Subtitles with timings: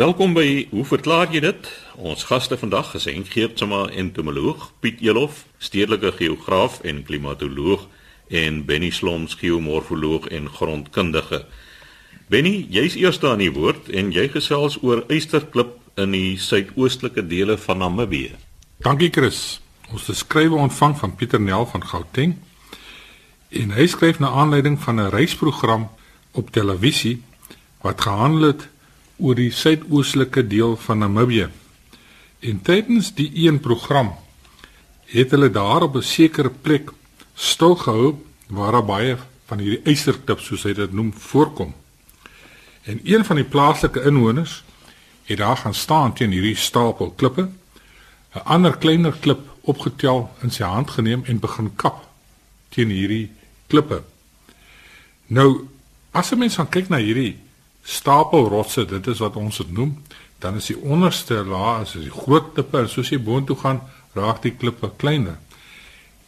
[0.00, 1.66] Welkom by Hoe verklaar jy dit?
[2.00, 7.82] Ons gaste vandag is Henk Geertsma, entomoloog, Piet Elof, stedelike geograaf en klimatoloog
[8.32, 11.42] en Benny Sloms, geomorfoloog en grondkundige.
[12.32, 17.60] Benny, jy's eerste aan die woord en jy gesels oor Eysterklip in die suidoostelike dele
[17.60, 18.32] van Namibië.
[18.80, 19.60] Dankie Chris.
[19.92, 22.38] Ons skrywe ontvang van Pieter Nel van Gauteng.
[23.52, 25.90] En hy skryf na aanleiding van 'n reisprogram
[26.32, 27.18] op televisie
[27.84, 28.70] wat gehandel het
[29.20, 31.48] oor die suidoostelike deel van Namibië.
[32.40, 34.14] En tydens die een program
[35.10, 36.90] het hulle daar op 'n sekere plek
[37.34, 38.14] stil gehou
[38.46, 41.74] waar daar baie van hierdie eysterklip soos hy dit noem voorkom.
[42.82, 44.62] En een van die plaaslike inwoners
[45.24, 47.48] het daar gaan staan teen hierdie stapel klippe,
[48.34, 52.06] 'n ander kleiner klip opgetel in sy hand geneem en begin kap
[52.68, 53.30] teen hierdie
[53.66, 54.02] klippe.
[55.26, 55.68] Nou
[56.10, 57.38] as 'n mens gaan kyk na hierdie
[57.82, 59.94] stapelrotse, dit is wat ons dit noem,
[60.38, 63.80] dan is die onderste laag as die groot klippe, soos jy boontoe gaan,
[64.16, 65.38] raak die klippe kleiner.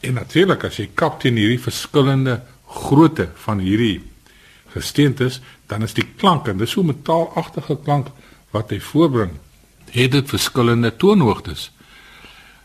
[0.03, 4.03] En natuurlik as jy kap teen hierdie verskillende grootte van hierdie
[4.73, 8.09] gesteentes, dan is die klank en dis so 'n metaalagtige klank
[8.51, 9.39] wat hy voorbring.
[9.91, 11.71] Het dit verskillende toonhoogtes.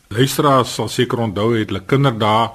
[0.08, 2.52] Luisteraars sal seker onthou het hulle kinderdae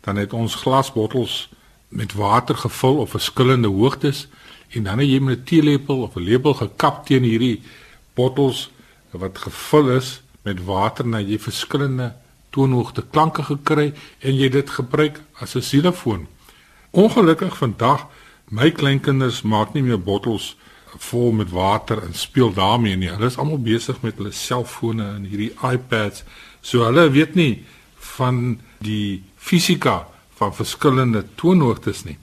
[0.00, 1.48] dan het ons glasbottels
[1.88, 4.28] met water gevul op verskillende hoogtes
[4.70, 7.62] en dan het jy met 'n teelepel of 'n lepel gekap teen hierdie
[8.14, 8.70] bottels
[9.10, 12.14] wat gevul is met water en jy verskillende
[12.50, 16.26] toonhoogte klanke gekry en jy dit gebruik as 'n silofoon.
[16.90, 18.06] Ongelukkig vandag
[18.50, 20.56] my kleinkinders maak nie meer bottels
[20.98, 23.10] vol met water en speel daarmee nie.
[23.10, 26.24] Hulle is almal besig met hulle selfone en hierdie iPads.
[26.60, 27.64] So hulle weet nie
[28.16, 32.18] van die fisika van verskillende toonhoogtes nie.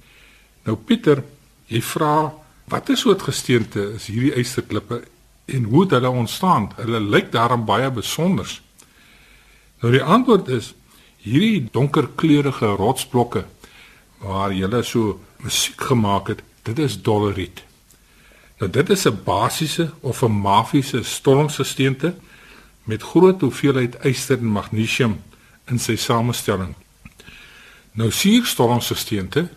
[0.65, 1.23] Nou Pieter
[1.67, 2.33] Jy vra
[2.71, 5.01] watter soort gesteente is hierdie eysterklippe
[5.45, 6.71] en hoe het hulle ontstaan?
[6.75, 8.47] Hulle lyk daarom baie besonder.
[9.81, 10.73] Nou die antwoord is
[11.23, 13.45] hierdie donkerkleurige rotsblokke
[14.23, 17.63] waar jy so musiek gemaak het, dit is doleriet.
[18.59, 22.15] Nou dit is 'n basiese of 'n mafiese stormgesteente
[22.83, 25.21] met groot hoeveelheid yster en magnesium
[25.67, 26.75] in sy samestelling.
[27.91, 29.49] Nou suurstormgesteente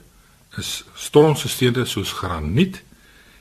[0.59, 2.83] is stormgesteente soos graniet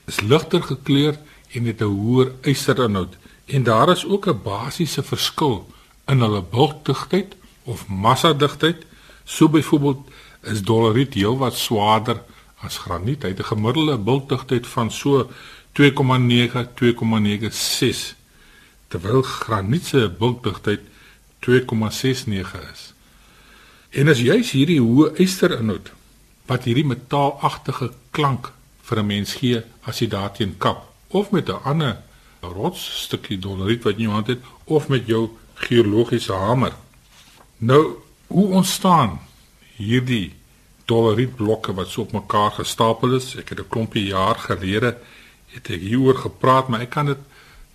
[0.06, 1.18] is ligter gekleur
[1.52, 5.68] en het 'n hoër yserinhoud en daar is ook 'n basiese verskil
[6.08, 8.86] in hulle bultdigtheid of massadigtheid.
[9.24, 10.08] So byvoorbeeld
[10.42, 12.24] is doleriet heelwat swaarder
[12.66, 13.24] as graniet.
[13.24, 15.30] Hy het 'n gemiddelde bultdigtheid van so
[15.72, 18.16] 2,9 2,96
[18.88, 20.80] terwyl graniet se bultdigtheid
[21.40, 22.94] 2,69 is.
[23.90, 25.92] En as jy hierdie hoë ysterinhoud
[26.50, 28.52] wat hierdie metaalagtige klank
[28.88, 31.98] vir 'n mens gee as jy daarteen kap of met 'n ander
[32.42, 36.74] rotsstukkie doleriet wat in jou hand het of met jou geologiese hamer.
[37.58, 37.84] Nou,
[38.28, 39.20] hoe ontstaan
[39.76, 40.34] hierdie
[40.86, 43.36] dolerietblokke wat so op mekaar gestapel is?
[43.36, 44.98] Ek het 'n klompie jaar gelede
[45.48, 47.18] het ek hieroor gepraat, maar ek kan dit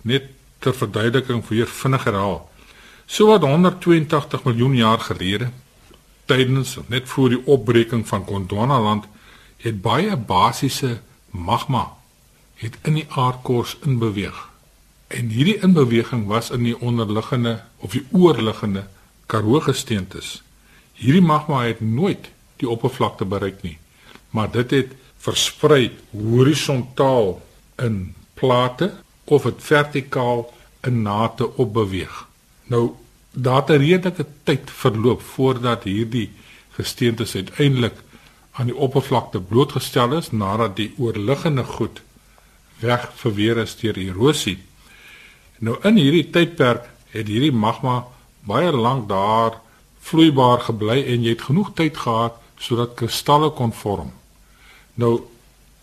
[0.01, 0.23] net
[0.59, 2.49] ter verduideliking jou vinnig herhaal.
[3.05, 5.51] So wat 182 miljoen jaar gelede
[6.25, 9.05] tydens net voor die opbreking van Gondwanaland
[9.57, 10.99] het baie basiese
[11.29, 11.93] magma
[12.55, 14.37] het in die aardkors inbeweeg.
[15.07, 18.87] En hierdie inbeweging was in die onderliggende of die oorliggende
[19.25, 20.41] Karoo gesteentes.
[20.93, 22.29] Hierdie magma het nooit
[22.61, 23.77] die oppervlakte bereik nie,
[24.29, 27.41] maar dit het versprei horisontaal
[27.81, 28.93] in plate
[29.25, 32.27] of dit vertikaal in nate opbeweeg.
[32.71, 32.93] Nou
[33.35, 36.31] daar 'n redelike tyd verloop voordat hierdie
[36.69, 37.93] gesteentes uiteindelik
[38.51, 42.01] aan die oppervlakte blootgestel is nadat die oorliggende goed
[42.79, 44.57] weg verweer is deur erosie.
[45.59, 48.03] Nou in hierdie tydperk het hierdie magma
[48.47, 49.59] baie lank daar
[49.99, 54.11] vloeibaar gebly en jy het genoeg tyd gehad sodat kristalle kon vorm.
[54.93, 55.21] Nou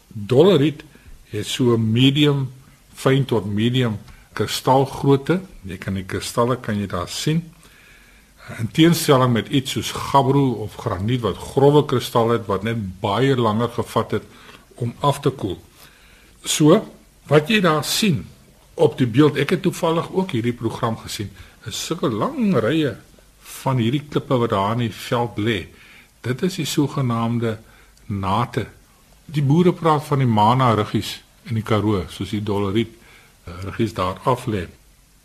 [0.08, 0.84] doleriet
[1.32, 2.50] het so medium
[2.94, 3.98] fyn tot medium
[4.37, 5.41] kristalgrootte.
[5.68, 7.42] Jy kan die kristalle kan jy daar sien.
[8.59, 13.36] In teenstelling met iets soos gabbro of graniet wat grouwe kristalle het wat net baie
[13.39, 14.27] langer gevat het
[14.83, 15.59] om af te koel.
[16.45, 16.80] So,
[17.30, 18.24] wat jy daar sien
[18.74, 21.30] op die beeld, ek het toevallig ook hierdie program gesien,
[21.68, 22.97] is sulke lang rye
[23.62, 25.59] van hierdie klippe wat daar in die veld lê.
[26.22, 27.59] Dit is die sogenaamde
[28.06, 28.66] nate.
[29.27, 32.98] Die boere praat van die mana ruggies in die Karoo, soos die doleriet
[33.44, 34.66] ruggies daar af lê.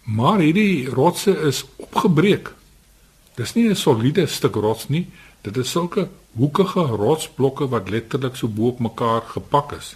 [0.02, 2.54] Maar hierdie rotse is opgebreek.
[3.36, 5.10] Dis nie 'n soliede stuk rots nie,
[5.42, 9.96] dit is sulke hoekige rotsblokke wat letterlik so bo op mekaar gepak is.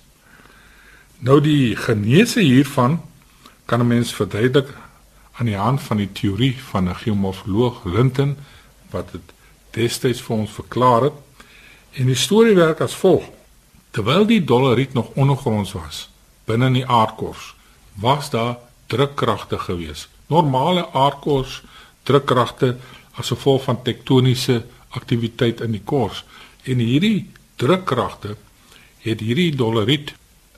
[1.18, 3.02] Nou die genese hiervan
[3.66, 4.68] kan 'n mens verduidelik
[5.32, 8.38] aan die hand van die teorie van 'n geomorfoloog Linton
[8.90, 9.22] wat dit
[9.70, 11.14] destyds vir ons verklaar het.
[11.92, 13.24] En die storie werk as volg:
[13.92, 16.10] Terwyl die doleriet nog ondergronds was,
[16.46, 17.56] binne in die aardkors,
[17.94, 18.58] was daar
[18.88, 20.08] drukkragte gewees.
[20.28, 21.62] Normale aardkors
[22.04, 22.78] drukkragte
[23.12, 26.24] as gevolg van tektoniese aktiwiteit in die kors.
[26.64, 28.36] En hierdie drukkragte
[29.02, 30.14] het hierdie doleriet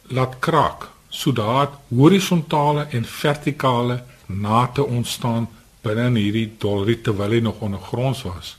[0.08, 5.48] laat kraak sodat horisontale en vertikale nate ontstaan
[5.84, 8.56] binne hierdie doleriet terwyl hy nog ondergronds was.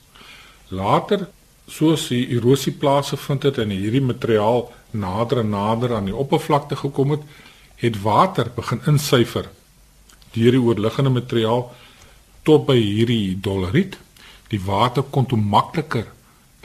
[0.69, 1.27] Later,
[1.67, 7.17] soos die erosie plaasgevind het en hierdie materiaal nader en nader aan die oppervlakte gekom
[7.17, 7.25] het,
[7.77, 9.49] het water begin insyfer
[10.35, 11.69] deur die oorliggende materiaal
[12.43, 13.99] tot by hierdie doleriet.
[14.51, 16.09] Die water kon toe makliker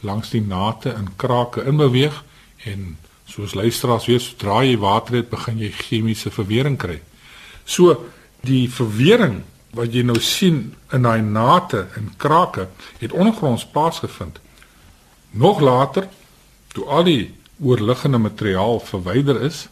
[0.06, 2.23] langs die nate en krake inbeweeg
[2.69, 2.97] en
[3.29, 6.97] soos luisteraars weet, sodra jy water het, begin jy chemiese verwering kry.
[7.65, 7.94] So
[8.45, 9.44] die verwering
[9.77, 12.67] wat jy nou sien in daai nate en krake
[13.00, 14.39] het ondergronds plaasgevind.
[15.31, 16.07] Nog later,
[16.73, 17.21] toe al die
[17.62, 19.67] oorliggende materiaal verwyder is,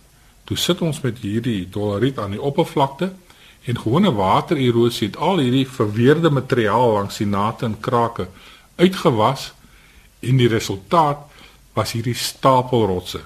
[0.48, 3.12] toe sit ons met hierdie doleriet aan die oppervlakte
[3.68, 8.30] en gewone watererosie het al hierdie verweerde materiaal langs die nate en krake
[8.80, 9.52] uitgewas
[10.24, 11.26] en die resultaat
[11.76, 13.22] was hierdie stapelrotse.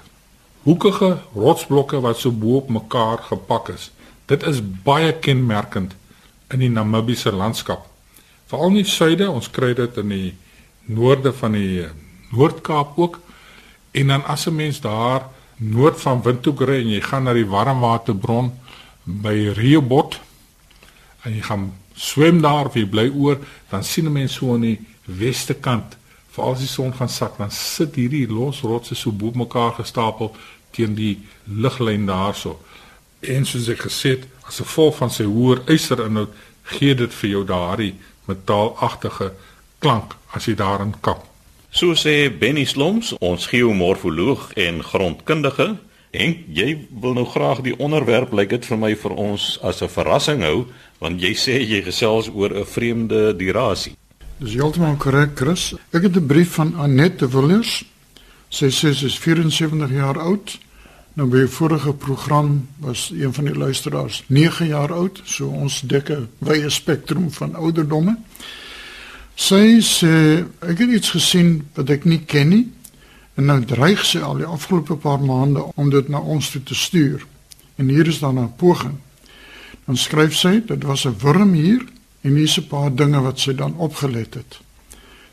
[0.66, 3.90] Hoekige rotsblokke wat so bo op mekaar gepak is.
[4.26, 5.94] Dit is baie kenmerkend
[6.52, 7.86] in die Namibiese landskap.
[8.50, 10.30] Veral in die suide, ons kry dit in die
[10.92, 11.86] noorde van die
[12.32, 13.18] Noord-Kaap ook.
[13.96, 15.28] En dan as 'n mens daar
[15.62, 18.50] noord van Windhoek ry en jy gaan na die warmwaterbron
[19.04, 20.18] by Riobot
[21.22, 23.38] en jy gaan swem daar of jy bly oor,
[23.70, 25.96] dan sien 'n mens so aan die weste kant,
[26.30, 30.34] veral as die son gaan sak, dan sit hierdie los rotse so bo mekaar gestapel
[30.70, 32.60] teen die liglyn daarso.
[33.20, 36.30] En soos ek gesê het, as gevolg van sy hoër ysterinhoud,
[36.62, 37.94] gee dit vir jou daardie
[38.26, 39.32] metaalagtige
[39.78, 41.31] klank as jy daarin kap.
[41.72, 45.78] So sê Benny Sloms, ons geomorfoloog en grondkundige,
[46.12, 46.66] en jy
[47.00, 50.66] wil nou graag die onderwerp lyk dit vir my vir ons as 'n verrassing hou
[51.00, 53.96] want jy sê jy gesels oor 'n vreemde durasie.
[54.38, 55.74] Dis heeltemal korrek, Chris.
[55.92, 57.84] Ek het 'n brief van Annette Villiers.
[58.50, 60.58] Sy sê sy is 74 jaar oud.
[61.14, 65.80] Nou by die vorige program was een van die luisteraars 9 jaar oud, so ons
[65.80, 68.18] dek 'n wye spektrum van ouderdomme.
[69.34, 72.66] Sy sê ek het iets gesien wat ek nie ken nie
[73.36, 76.74] en nou dreig sy al die afgelope paar maande om dit na ons toe te
[76.74, 77.24] stuur.
[77.80, 78.98] En hier is dan 'n poging.
[79.86, 81.84] Dan skryf sy, dit was 'n wurm hier
[82.20, 84.60] en hier's 'n paar dinge wat sy dan opgelet het.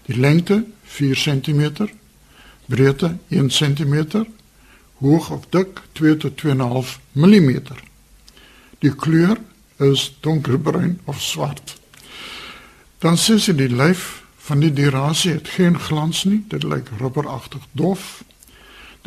[0.05, 1.89] Die lengte 4 cm,
[2.65, 4.25] breedte 1 cm,
[4.97, 7.61] hoog of dik 2 tot 2.5 mm.
[8.79, 9.37] Die kleur
[9.77, 11.78] is donkerbruin of swart.
[12.99, 17.63] Dan sê sy die lyf van die dirasie het geen glans nie, dit lyk rubberagtig
[17.71, 18.23] dof.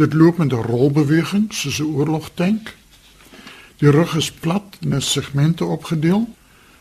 [0.00, 2.76] Dit loop met 'n rolbeweging soos 'n oorlogtank.
[3.76, 6.28] Die rug is plat en is segmente opgedeel.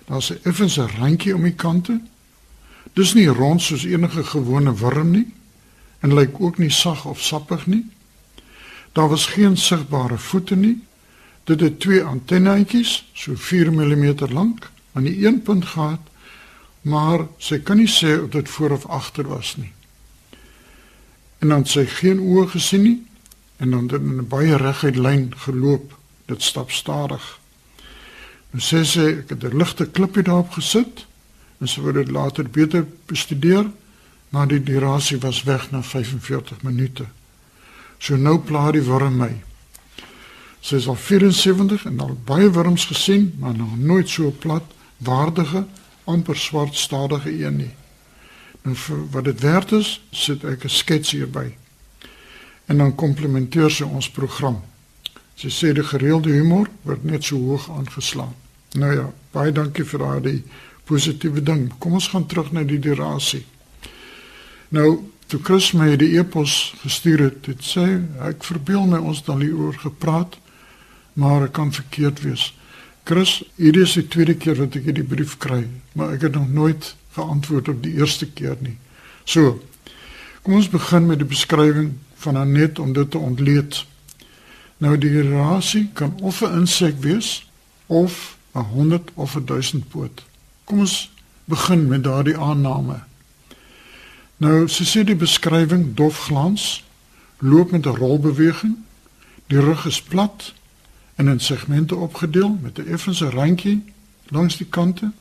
[0.06, 2.02] Daar's 'n effense randjie om die kante.
[2.94, 5.34] Dis nie rond soos enige gewone wurm nie
[6.00, 7.86] en lyk ook nie sag of sappig nie.
[8.92, 10.84] Daar was geen sigbare voete nie.
[11.44, 16.11] Dit het twee antennetjies, so 4 mm lank, aan die een punt gehad,
[16.82, 19.72] maar sy kan nie sê of dit voor of agter was nie.
[21.40, 23.00] En dan sy geen oë gesien nie
[23.62, 27.40] en dan het in 'n baie reguit lyn geloop dit stap stadig.
[28.52, 31.06] Nou sê sy ek het 'n ligte klippie daarop gesit
[31.60, 33.70] en sy wou dit later beter bestudeer,
[34.30, 37.06] maar die durasie was weg na 45 minute.
[37.98, 39.42] So nou pla die worm my.
[40.62, 44.64] Sy is al 74 en al baie worms gesien, maar nog nooit so plat,
[44.98, 45.66] waardige,
[46.06, 47.74] amper swart stadige een nie.
[48.62, 51.56] Nou vir wat dit werd is, sit ek 'n skets hierby.
[52.66, 54.62] En dan komplementeer sy ons program.
[55.36, 58.36] Sy sê die gereelde humor word net so hoog aangeslaan.
[58.72, 60.44] Nou ja, baie dankie vir daardie
[60.84, 61.74] positiewe ding.
[61.80, 63.46] Kom ons gaan terug na die durasie.
[64.70, 67.86] Nou, toe Chris my die e-pos gestuur het, het sê
[68.28, 70.38] ek verbeel my ons dan hieroor gepraat,
[71.14, 72.52] maar ek kan verkeerd wees.
[73.04, 75.64] Chris, hierdie is die tweede keer wat ek hierdie brief kry,
[75.98, 78.78] maar ek het nog nooit geantwoord op die eerste keer nie.
[79.26, 79.58] So,
[80.46, 83.82] kom ons begin met die beskrywing van Anet om dit te ontleed.
[84.82, 87.50] Nou die rasie kan of 'n insek wees
[87.88, 90.24] of 'n 100 of 'n 1000 poot.
[90.64, 91.10] Kom ons
[91.46, 93.04] begin met daardie aanname.
[94.38, 96.84] Nou, sy sê die beskrywing dof glans,
[97.38, 98.78] loop met 'n rolbeweging,
[99.48, 100.54] die rug is plat
[101.16, 103.84] en in segmente opgedeel met 'n effense randjie
[104.28, 105.12] langs die kante.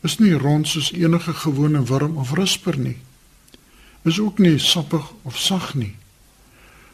[0.00, 2.98] Is nie rond soos enige gewone wurm of risper nie.
[4.02, 5.96] Is ook nie sappig of sag nie.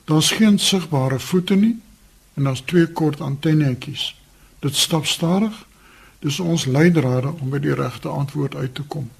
[0.05, 1.81] Daar's geen sigbare voete nie
[2.35, 4.21] en daar's twee kort antennetjies.
[4.59, 5.67] Dit stap stadig.
[6.19, 9.11] Dis ons leidrade om by die regte antwoord uit te kom.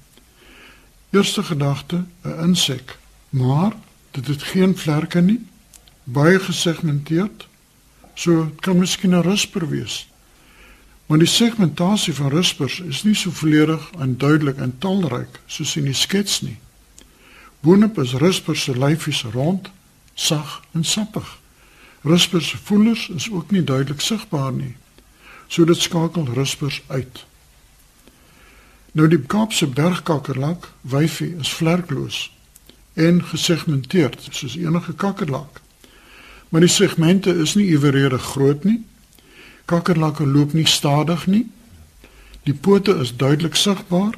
[1.09, 2.97] Eerste gedagte, 'n insek,
[3.29, 3.73] maar
[4.11, 5.45] dit het geen vlerke nie,
[6.03, 7.47] baie gesegmenteerd.
[8.13, 10.07] So kan miskien 'n risper wees.
[11.05, 15.83] Maar die segmentasie van rispers is nie so volledig en duidelik en talryk soos in
[15.83, 16.57] die skets nie.
[17.59, 19.69] Boonop is rispers se lyfies rond,
[20.13, 21.39] sag en sappig.
[22.01, 24.75] Rispers se voelers is ook nie duidelik sigbaar nie.
[25.47, 27.25] So dit skakel rispers uit.
[28.91, 32.31] Nou die Kaapse bergkakkerlak, wyfie, is vlerkloos
[32.93, 35.62] en gesegmenteerd soos enige kakkerlak.
[36.53, 38.83] Maar die segmente is nie ewereedig groot nie.
[39.65, 41.47] Kakkerlakke loop nie stadig nie.
[42.45, 44.13] Die pote is duidelik sigbaar.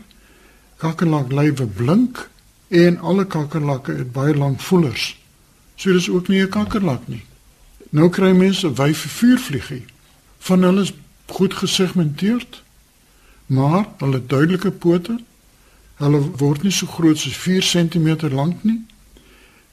[0.83, 2.25] Kakkerlak lywe blink
[2.67, 5.13] en alle kakkerlakke het baie lang voelers.
[5.79, 7.23] So dis ook nie 'n kakkerlak nie.
[7.89, 9.85] Nou kry mense 'n wyfie vuurvliegie.
[10.37, 10.93] Van hulle is
[11.25, 12.63] goed gesegmenteerd
[13.45, 15.19] maar hulle duidelike pote
[15.95, 18.81] hulle word nie so groot soos 4 cm lank nie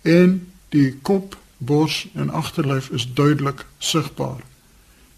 [0.02, 0.38] en
[0.72, 4.40] die kop, bors en agterlyf is duidelik sigbaar.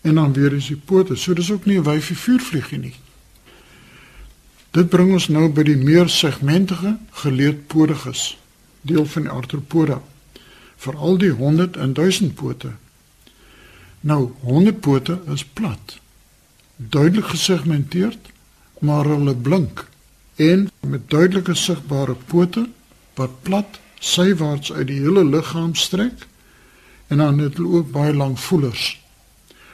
[0.01, 2.95] En dan weer is die pote, so dis ook nie 'n wyfie vuurvliegie nie.
[4.71, 8.39] Dit bring ons nou by die meer segmentige geleedpodiges,
[8.81, 10.03] deel van die arthropoda.
[10.77, 12.73] Veral die 100 en 1000 pote.
[14.01, 16.01] Nou, 100 pote is plat.
[16.77, 18.33] Duidelik gesegmenteerd
[18.85, 19.87] maar hulle blink
[20.35, 22.67] en met duidelike sigbare pote
[23.15, 26.27] wat plat sywaarts uit die hele liggaam strek
[27.07, 29.01] en dan het hulle ook baie lang voelers.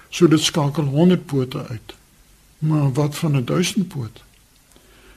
[0.08, 1.94] So dit skakel 100 pote uit.
[2.58, 4.22] Maar wat van 'n 1000 poot?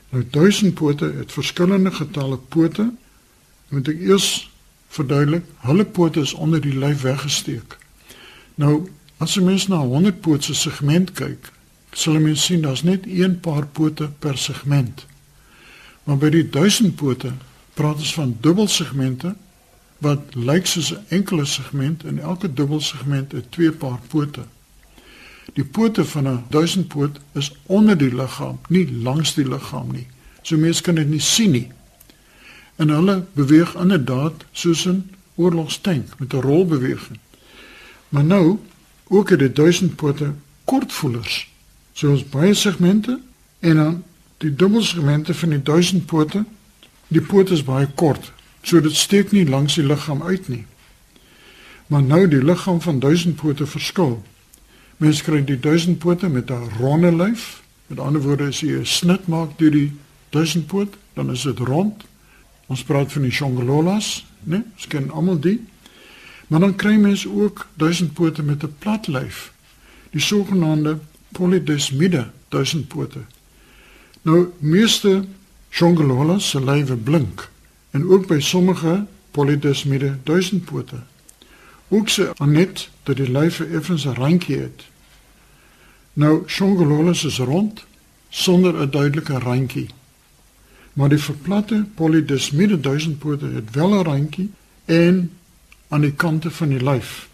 [0.09, 2.91] Nou 1000 pote het verskillende getalle pote.
[3.67, 4.51] Moet ek eers
[4.87, 7.77] verduidelik, hulle pote is onder die lyf weggesteek.
[8.55, 11.51] Nou as 'n mens na 'n 100 poot se segment kyk,
[11.91, 15.05] sal jy sien daar's net een paar pote per segment.
[16.03, 17.31] Maar by die 1000 pote
[17.73, 19.35] praat ons van dubbelsegmente
[20.03, 24.43] wat lyk soos 'n enkele segment en elke dubbelsegment het twee paar pote.
[25.53, 30.07] Die pote van 'n 1000 poot is onder die liggaam, nie langs die liggaam nie.
[30.41, 31.71] So mense kan dit nie sien nie.
[32.75, 37.19] En hulle beweeg inderdaad soos 'n oorlogstank met 'n rolbeweging.
[38.09, 38.59] Maar nou
[39.07, 40.33] ook het die 1000 pote
[40.63, 41.53] kortvoelers
[41.93, 43.19] So ons baie segmente
[43.59, 44.03] en dan
[44.41, 46.43] die dubbelsegmente van die 1000 pote.
[47.07, 48.31] Die pote is baie kort,
[48.63, 50.65] so dit steek nie langs die liggaam uit nie.
[51.87, 54.23] Maar nou die liggaam van 1000 pote verskil.
[54.97, 57.61] Mens kry die 1000 pote met 'n ronde lyf.
[57.87, 59.91] Met ander woorde, as jy 'n snit maak deur die
[60.29, 62.03] 1000 poot, dan is dit rond.
[62.65, 64.63] Ons praat van die Shongololas, né?
[64.75, 65.61] Ons ken almal die.
[66.47, 69.53] Maar dan kry mens ook 1000 pote met 'n plat lyf.
[70.09, 70.99] Die sogenaamde
[71.31, 73.19] polydesmide duisendpote.
[74.21, 75.25] Nou meeste
[75.69, 77.51] jongololas se lywe blink
[77.93, 80.95] en ook by sommige polydesmide duisendpote.
[81.87, 84.85] Ook se anet dat die lywe effens 'n randjie het.
[86.13, 87.85] Nou jongololas is rond
[88.29, 89.89] sonder 'n duidelike randjie.
[90.93, 94.51] Maar die verplatte polydesmide duisendpote het wel 'n randjie
[94.85, 95.31] en
[95.87, 97.29] aan die kante van die lyf.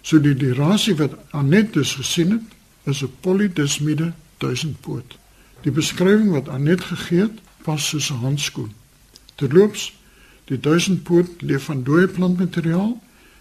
[0.00, 2.42] So die durasie wat Anet dus gesien het,
[2.82, 5.18] is 'n polydesmide duisendpoot.
[5.60, 8.79] Die beskrywing wat Anet gegee het, pas soos 'n handskoen.
[9.40, 9.90] Terloops,
[10.50, 12.92] die duisendpoot leef van dooie plantmateriaal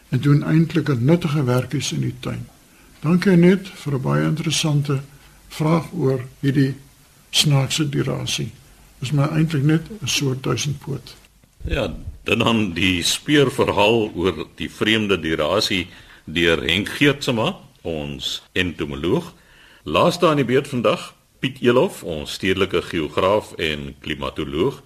[0.10, 2.48] en doen eintlik 'n nuttige werkies in die tuin.
[3.02, 5.02] Dankie Anet vir 'n baie interessante
[5.48, 6.76] vraag oor hierdie
[7.30, 8.52] snaakse durasie.
[9.02, 11.16] Is my eintlik net 'n soort duisendpoot.
[11.68, 15.88] Ja, dan die speurverhaal oor die vreemde durasie
[16.26, 19.34] deur Henk Geertsma ons entomoloog.
[19.84, 24.84] Laaste aan die beurt vandag, Piet Elof, ons stedelike geograaf en klimatoloog.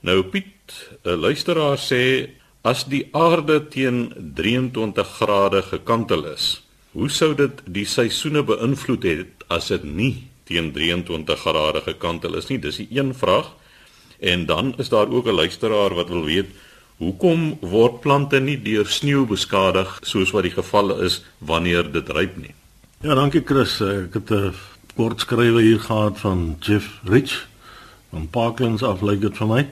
[0.00, 2.30] Nou Piet, 'n luisteraar sê
[2.62, 6.62] as die aarde teen 23 grade gekantel is,
[6.92, 12.48] hoe sou dit die seisoene beïnvloed het as dit nie teen 23 grade gekantel is
[12.48, 12.58] nie?
[12.58, 13.54] Dis die een vraag.
[14.18, 16.50] En dan is daar ook 'n luisteraar wat wil weet
[16.98, 22.34] Hoekom word plante nie deur sneeu beskadig soos wat die geval is wanneer dit ryp
[22.42, 22.54] nie?
[23.06, 23.78] Ja, dankie Chris.
[23.80, 24.54] Ek het 'n
[24.96, 27.46] kort skrywe hier gehad van Jeff Rich
[28.10, 29.64] van Parklands af lyk dit vir my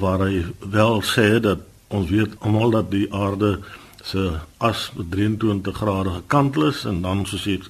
[0.00, 3.58] waar hy wel sê dat ons weet almal dat die aarde
[4.02, 7.60] se as met 23 grade gekantel is en dan soos jy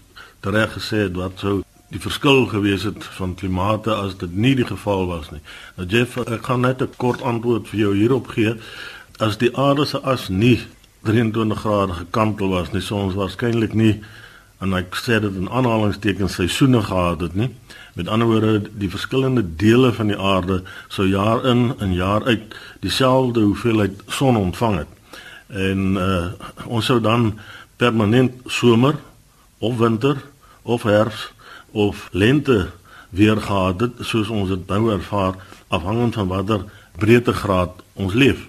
[0.41, 4.67] reg gesê het wat sou die verskil gewees het van klimate as dit nie die
[4.67, 5.41] geval was nie.
[5.77, 8.55] Nou Jeff, ek gaan net 'n kort antwoord vir jou hierop gee.
[9.19, 10.61] As die aarde se as nie
[11.03, 14.01] 23 grade gekantel was nie, sou ons waarskynlik nie
[14.61, 17.51] en ek sê dit in aanhalingstekens seisoene gehad het nie.
[17.95, 22.55] Met ander woorde, die verskillende dele van die aarde sou jaar in en jaar uit
[22.81, 24.93] dieselfde hoeveelheid son ontvang het.
[25.47, 26.27] En uh
[26.67, 27.39] ons sou dan
[27.77, 28.95] permanent somer
[29.59, 30.17] of winter
[30.63, 31.33] of herfs
[31.71, 32.71] of lente
[33.11, 35.35] weer gehad het soos ons dit nou ervaar
[35.69, 36.65] afhangend van watter
[36.97, 38.47] breedtegraad ons leef.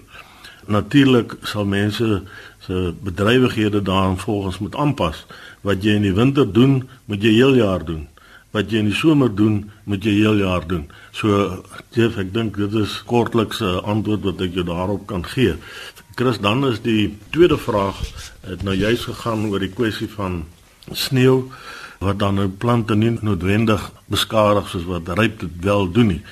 [0.66, 2.22] Natuurlik sal mense
[2.62, 5.26] se bedrywighede daarin volgens moet aanpas.
[5.60, 8.06] Wat jy in die winter doen, moet jy heel jaar doen.
[8.52, 10.84] Wat jy in die somer doen, moet jy heel jaar doen.
[11.16, 11.62] So
[11.96, 15.56] Jeff, ek dink dit is kortliks 'n antwoord wat ek jou daarop kan gee.
[16.14, 17.96] Chris, dan is die tweede vraag
[18.40, 20.44] het nou juist gegaan oor die kwessie van
[20.92, 21.48] sneeu
[22.02, 26.22] wat dan nou plante nie noodwendig beskadig soos wat ryp dit wel doen nie.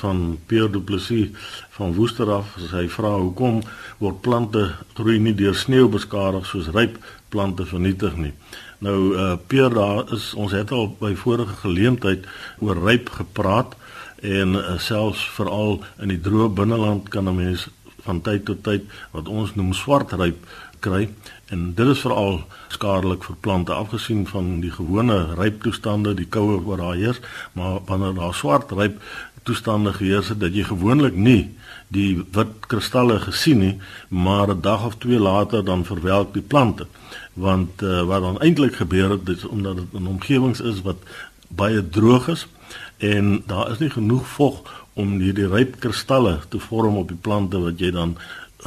[0.00, 1.28] Van Pierre Du Plessis
[1.76, 3.60] van Woester af, sy vra hoekom
[4.00, 4.64] word plante
[4.96, 6.96] groei nie deur sneeu beskadig soos ryp
[7.28, 8.32] plante vernietig nie.
[8.78, 12.26] Nou uh Pierre daar is ons het al by vorige geleentheid
[12.58, 13.74] oor ryp gepraat
[14.22, 17.68] en uh, selfs veral in die droë binneland kan 'n mens
[18.02, 20.46] van tyd tot tyd wat ons noem swart ryp
[20.80, 21.08] kry
[21.50, 26.78] en dit is veral skadelik vir plante afgesien van die gewone ryptoestande die koue wat
[26.78, 27.20] daar heers
[27.52, 29.02] maar wanneer daar swart ryp
[29.42, 31.54] toestande geheers het dat jy gewoonlik nie
[31.88, 36.86] die wit kristalle gesien nie maar 'n dag of twee later dan verwelk die plante.
[37.32, 40.96] Want uh, wat dan eintlik gebeur het is omdat dit 'n omgewings is wat
[41.48, 42.46] baie droog is
[42.96, 47.60] en daar is nie genoeg vog om hierdie ryp kristalle te vorm op die plante
[47.60, 48.16] wat jy dan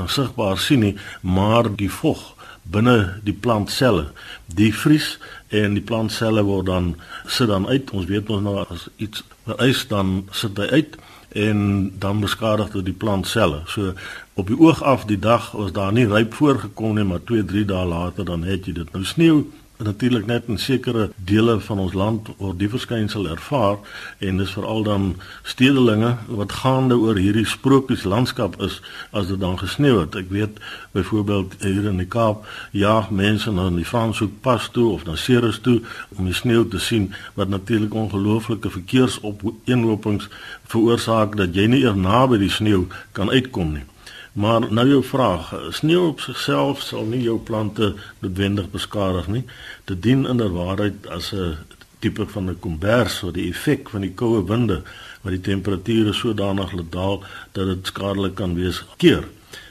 [0.08, 2.36] sigbaar sien nie, maar die vog
[2.72, 4.12] binne die plantselle,
[4.46, 5.18] die vries
[5.50, 6.92] en die plantselle word dan
[7.28, 7.92] sit dan uit.
[7.92, 10.98] Ons weet ons nou as iets vereis dan sit hy uit
[11.32, 13.62] en dan beskadig dit die plantselle.
[13.66, 13.94] So
[14.34, 17.66] op die oog af die dag was daar nie ryp voorgekom nie, maar 2, 3
[17.66, 18.92] dae later dan het jy dit.
[18.92, 19.46] Nou sneeu
[19.84, 23.78] natuurlik net in sekere dele van ons land word die verskynsel ervaar
[24.20, 25.06] en dis veral dan
[25.44, 30.16] stedelinge wat gaande oor hierdie sprokies landskap is as dit dan gesneeu het.
[30.16, 30.60] Ek weet
[30.92, 35.60] byvoorbeeld hier in die Kaap ja, mense na die Franshoek pas toe of na Ceres
[35.60, 35.82] toe
[36.18, 40.30] om die sneeu te sien wat natuurlik ongelooflike verkeersopeenhopings
[40.72, 43.91] veroorsaak dat jy nie eers naby die sneeu kan uitkom nie.
[44.32, 49.44] Maar nou jou vraag, sneeu op sigself sal nie jou plante noodwendig beskadig nie.
[49.86, 51.58] Dit dien inderwaarheid as 'n
[52.00, 54.82] tipe van 'n kombers vir die effek van die koue winde
[55.22, 59.28] wat die temperature sodanig laat daal dat dit skadelik kan wees keer.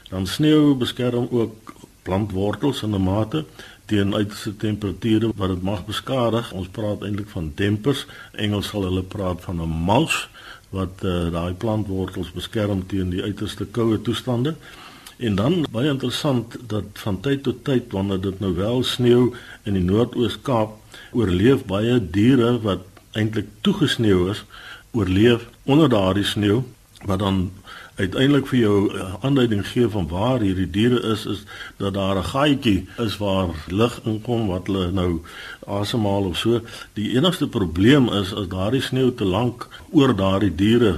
[0.09, 3.45] Dan sneeu beskerm ook plantwortels in 'n mate
[3.85, 6.51] teen uiterste temperature wat dit mag beskadig.
[6.51, 8.05] Ons praat eintlik van dempers.
[8.31, 10.29] Engels sal hulle praat van 'n mulch
[10.71, 14.55] wat uh, daai plantwortels beskerm teen die uiterste koue toestande.
[15.21, 19.33] En dan baie interessant dat van tyd tot tyd wanneer dit nou wel sneeu
[19.69, 20.77] in die Noord-Oos-Kaap,
[21.11, 24.45] oorleef baie diere wat eintlik toegesneeu is,
[24.91, 26.63] oorleef onder daardie sneeu
[27.05, 27.51] wat dan
[27.95, 31.43] uiteindelik vir jou uh, aanduiding gee van waar hierdie diere is is
[31.77, 35.21] dat daar 'n gaatjie is waar lug inkom wat hulle nou
[35.67, 36.61] asemhaal of so.
[36.93, 40.95] Die enigste probleem is as daardie sneeu te lank oor daardie diere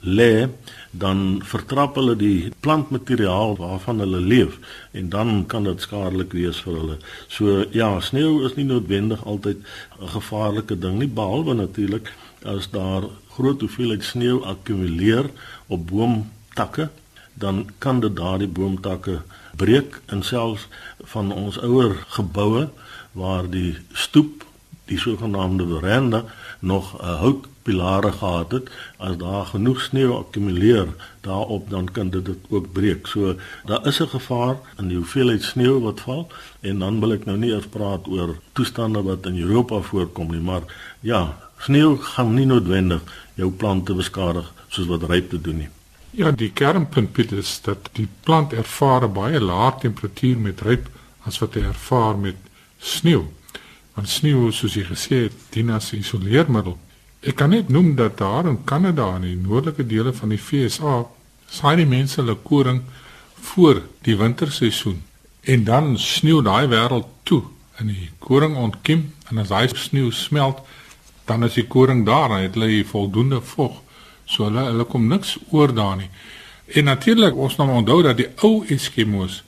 [0.00, 0.48] lê,
[0.90, 4.58] dan vertrap hulle die plantmateriaal waarvan hulle leef
[4.92, 6.96] en dan kan dit skadelik wees vir hulle.
[7.28, 9.58] So ja, sneeu is nie noodwendig altyd
[10.00, 12.12] 'n gevaarlike ding nie behalwe natuurlik
[12.44, 13.02] as daar
[13.34, 15.30] groot hoeveelheid sneeu akkumuleer
[15.66, 16.88] op boom takke,
[17.34, 19.20] dan kan dit daardie boomtakke
[19.56, 20.68] breek en selfs
[21.12, 22.68] van ons ouer geboue
[23.16, 24.44] waar die stoep,
[24.86, 26.24] die sogenaamde veranda
[26.60, 30.88] nog 'n houtpilare gehad het, as daar genoeg sneeu akkumuleer
[31.20, 33.06] daarop dan kan dit dit ook breek.
[33.06, 36.28] So daar is 'n gevaar in die hoeveelheid sneeu wat val
[36.60, 40.40] en dan wil ek nou nie eers praat oor toestande wat in Europa voorkom nie,
[40.40, 40.62] maar
[41.00, 43.02] ja, sneeu gaan nie noodwendig
[43.34, 45.75] jou plante beskadig soos wat ryp te doen nie.
[46.16, 50.88] Ja, die kernpunt Piet is dat die plant ervaar 'n baie laer temperatuur met ryp
[51.28, 52.36] as wat hy ervaar met
[52.78, 53.24] sneeu.
[53.94, 56.78] Want sneeu, soos jy gesê het, dien as isoleermiddel.
[57.20, 61.06] Ek kan net noem dat daar in Kanada en die noordelike dele van die VSA
[61.50, 62.82] saai die mense hulle koring
[63.40, 65.02] voor die winterseisoen
[65.42, 67.42] en dan sneeu daai wêreld toe
[67.78, 70.64] en die koring ontkiem en as daai sneeu smelt,
[71.26, 73.82] dan is die koring daar en het hulle voldoende vog
[74.26, 76.10] So hulle hulle kom niks oor daar nie.
[76.66, 79.42] En natuurlik ons nou onthou dat die ou Eskimos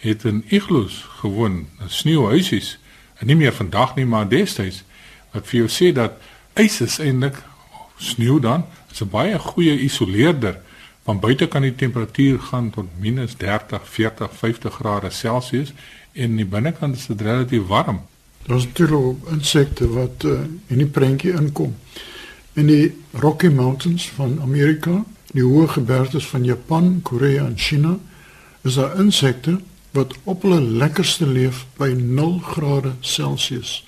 [0.00, 2.78] het in igloos gewoon, in sneeuhuisies.
[3.18, 4.84] En nie meer vandag nie, maar destyds
[5.34, 6.16] wat vir jou sê dat
[6.58, 7.42] ys is eintlik
[8.00, 10.58] sneeu dan is 'n baie goeie isoleerder.
[11.04, 15.72] Van buite kan die temperatuur gaan tot minus -30, 40, 50 grade Celsius
[16.12, 18.00] en in die binnekant is dit relatief warm.
[18.46, 21.76] Daar's natuurlik insekte wat uh, in die prentjie inkom.
[22.52, 27.98] In die Rocky Mountains van Amerika, die hoë gebergtes van Japan, Korea en China,
[28.66, 29.60] is daar insekte
[29.94, 33.84] wat op hulle lekkerste leef by 0 grade Celsius.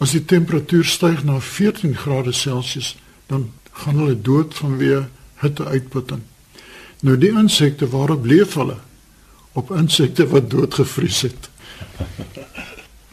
[0.00, 3.50] As die temperatuur styg na 14 grade Celsius, dan
[3.84, 5.04] gaan hulle dood vanweë
[5.42, 6.24] hitteuitputting.
[7.04, 8.78] Nou die insekte waarop leef hulle?
[9.52, 11.50] Op insekte wat doodgevries het.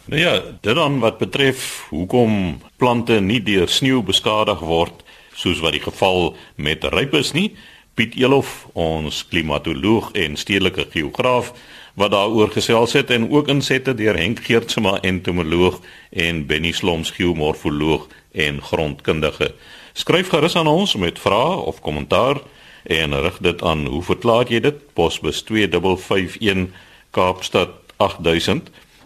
[0.05, 5.03] Nou ja, dit dan wat betref hoekom plante nie deur sneeu beskadig word
[5.35, 7.55] soos wat die geval met rypes nie.
[7.95, 11.53] Piet Elof, ons klimatoloog en stedelike geograaf
[11.95, 15.79] wat daaroor gesels het en ook insette deur Henk Geertsma entomoloog
[16.11, 19.53] en Benny Sloms geomorfoloog en grondkundige.
[19.93, 22.41] Skryf gerus aan ons met vrae of kommentaar
[22.83, 26.75] en rig dit aan hoe verklaar jy dit posbus 2551
[27.15, 28.69] Kaapstad 8000